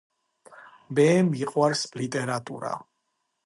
მე 0.99 1.05
მიყვარს 1.29 1.83
ლიტერატურა 2.01 2.73